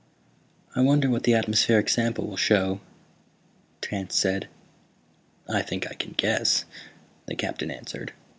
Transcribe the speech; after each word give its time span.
"I 0.75 0.81
wonder 0.81 1.11
what 1.11 1.25
the 1.25 1.35
atmospheric 1.35 1.87
sample 1.87 2.25
will 2.25 2.35
show," 2.35 2.81
Tance 3.81 4.15
said. 4.15 4.47
"I 5.47 5.61
think 5.61 5.85
I 5.85 5.93
can 5.93 6.13
guess," 6.13 6.65
the 7.27 7.35
Captain 7.35 7.69
answered. 7.69 8.11